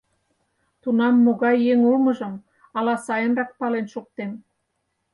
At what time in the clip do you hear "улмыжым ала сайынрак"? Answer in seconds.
1.89-3.51